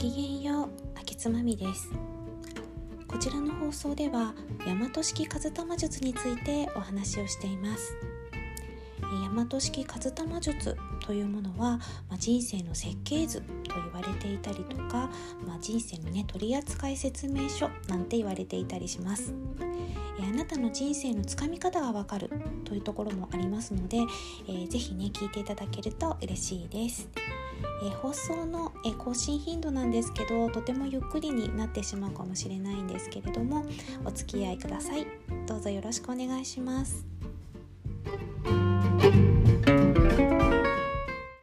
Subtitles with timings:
[0.00, 0.68] きげんよう
[0.98, 1.90] あきつまみです。
[3.06, 4.32] こちらの放送では
[4.66, 7.94] 大和式風玉術についてお話をしています。
[9.00, 11.78] 大和式和玉術というものは、
[12.08, 15.10] まあ、人生の設計図と言われていたりとか、
[15.46, 19.34] まあ、人生のね取扱い説明書なんて言われていたりします。
[20.20, 22.30] えあなたの人生のつかみ方がわかる
[22.64, 23.98] というところもありますので、
[24.46, 27.08] えー、ぜひね聞いていただけると嬉しいです。
[27.82, 33.64] えー、放送の、えー、更新頻度なんですけどとてもゆっくりになってしまうかもしれないんですけれども
[34.04, 35.06] お付き合いください。
[35.46, 37.19] どうぞよろしくお願いします。
[39.00, 39.59] Thank you.